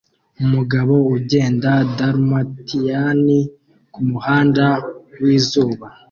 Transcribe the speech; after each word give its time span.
Umugabo 0.43 0.93
ugenda 1.17 1.71
dalmatiyani 1.97 3.39
kumuhanda 3.93 4.65
wizuba 5.21 5.85